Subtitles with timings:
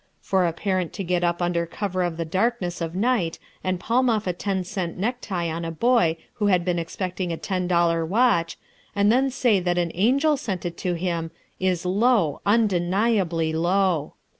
[0.19, 4.09] For a parent to get up under cover of the darkness of night and palm
[4.09, 8.03] off a ten cent necktie on a boy who had been expecting a ten dollar
[8.03, 8.57] watch,
[8.95, 11.29] and then say that an angel sent it to him,
[11.59, 14.15] is low, undeniably low.